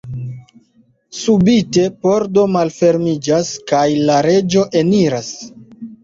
[1.17, 3.81] Subite pordo malfermiĝas, kaj
[4.11, 5.29] la reĝo eniras.